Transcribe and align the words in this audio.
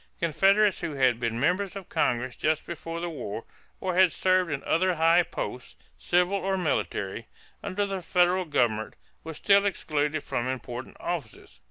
Confederates 0.19 0.81
who 0.81 0.93
had 0.95 1.19
been 1.19 1.39
members 1.39 1.75
of 1.75 1.87
Congress 1.87 2.35
just 2.35 2.65
before 2.65 2.99
the 2.99 3.07
war, 3.11 3.43
or 3.79 3.93
had 3.93 4.11
served 4.11 4.49
in 4.49 4.63
other 4.63 4.95
high 4.95 5.21
posts, 5.21 5.75
civil 5.95 6.37
or 6.39 6.57
military, 6.57 7.27
under 7.61 7.85
the 7.85 8.01
federal 8.01 8.45
government, 8.45 8.95
were 9.23 9.35
still 9.35 9.63
excluded 9.63 10.23
from 10.23 10.47
important 10.47 10.97
offices. 10.99 11.59